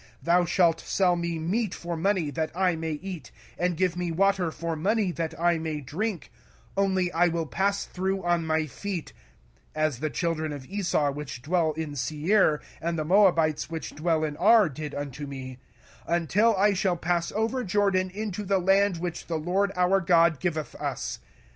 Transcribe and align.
05:002:028 0.01 0.07
Thou 0.25 0.45
shalt 0.45 0.79
sell 0.79 1.15
me 1.15 1.37
meat 1.37 1.75
for 1.75 1.95
money, 1.95 2.31
that 2.31 2.49
I 2.57 2.75
may 2.75 2.93
eat; 2.93 3.29
and 3.55 3.77
give 3.77 3.95
me 3.95 4.11
water 4.11 4.49
for 4.49 4.75
money, 4.75 5.11
that 5.11 5.39
I 5.39 5.59
may 5.59 5.79
drink: 5.79 6.31
only 6.75 7.11
I 7.11 7.27
will 7.27 7.45
pass 7.45 7.85
through 7.85 8.23
on 8.23 8.43
my 8.47 8.65
feet; 8.65 9.13
05:002:029 9.75 9.85
(As 9.85 9.99
the 9.99 10.09
children 10.09 10.53
of 10.53 10.65
Esau 10.65 11.11
which 11.11 11.43
dwell 11.43 11.73
in 11.73 11.95
Seir, 11.95 12.61
and 12.81 12.97
the 12.97 13.05
Moabites 13.05 13.69
which 13.69 13.91
dwell 13.91 14.23
in 14.23 14.35
Ar, 14.37 14.69
did 14.69 14.95
unto 14.95 15.27
me;) 15.27 15.59
until 16.07 16.55
I 16.57 16.73
shall 16.73 16.97
pass 16.97 17.31
over 17.33 17.63
Jordan 17.63 18.09
into 18.09 18.43
the 18.43 18.57
land 18.57 18.97
which 18.97 19.27
the 19.27 19.37
LORD 19.37 19.71
our 19.75 20.01
God 20.01 20.39
giveth 20.39 20.73
us. 20.81 21.19